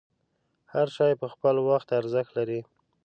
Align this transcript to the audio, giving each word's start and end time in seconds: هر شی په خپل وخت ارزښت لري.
هر 0.73 0.87
شی 0.95 1.13
په 1.21 1.27
خپل 1.33 1.55
وخت 1.69 1.87
ارزښت 1.99 2.31
لري. 2.37 2.61